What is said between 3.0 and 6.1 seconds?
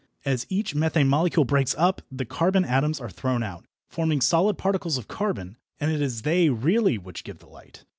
thrown out, forming solid particles of carbon, and it